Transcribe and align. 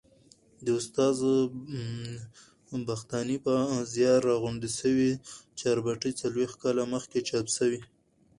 د 0.65 0.67
استاد 0.79 1.15
بختاني 2.87 3.37
په 3.45 3.53
زیار 3.93 4.19
راغونډي 4.29 4.71
سوې 4.81 5.11
چاربیتې 5.59 6.11
څلوبښت 6.19 6.55
کال 6.63 6.77
مخکي 6.93 7.19
چاپ 7.29 7.47
سوې. 7.57 7.79